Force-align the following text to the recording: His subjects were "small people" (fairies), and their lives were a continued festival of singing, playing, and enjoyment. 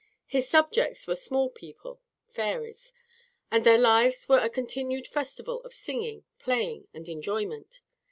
His 0.25 0.49
subjects 0.49 1.05
were 1.05 1.15
"small 1.15 1.51
people" 1.51 2.01
(fairies), 2.27 2.91
and 3.51 3.63
their 3.63 3.77
lives 3.77 4.27
were 4.27 4.39
a 4.39 4.49
continued 4.49 5.05
festival 5.05 5.61
of 5.61 5.75
singing, 5.75 6.25
playing, 6.39 6.87
and 6.91 7.07
enjoyment. 7.07 7.81